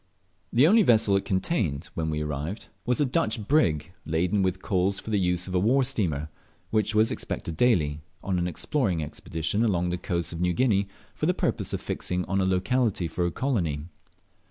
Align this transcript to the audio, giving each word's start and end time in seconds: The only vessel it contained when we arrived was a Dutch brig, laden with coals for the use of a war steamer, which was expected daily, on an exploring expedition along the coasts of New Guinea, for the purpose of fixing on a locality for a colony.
The 0.51 0.65
only 0.65 0.81
vessel 0.81 1.15
it 1.15 1.25
contained 1.25 1.89
when 1.93 2.09
we 2.09 2.23
arrived 2.23 2.69
was 2.87 2.99
a 2.99 3.05
Dutch 3.05 3.47
brig, 3.47 3.91
laden 4.03 4.41
with 4.41 4.59
coals 4.63 4.99
for 4.99 5.11
the 5.11 5.19
use 5.19 5.47
of 5.47 5.53
a 5.53 5.59
war 5.59 5.83
steamer, 5.83 6.29
which 6.71 6.95
was 6.95 7.11
expected 7.11 7.55
daily, 7.55 8.01
on 8.23 8.39
an 8.39 8.47
exploring 8.47 9.03
expedition 9.03 9.63
along 9.63 9.89
the 9.89 9.99
coasts 9.99 10.33
of 10.33 10.41
New 10.41 10.53
Guinea, 10.53 10.87
for 11.13 11.27
the 11.27 11.35
purpose 11.35 11.71
of 11.71 11.81
fixing 11.81 12.25
on 12.25 12.41
a 12.41 12.45
locality 12.45 13.07
for 13.07 13.27
a 13.27 13.31
colony. 13.31 13.89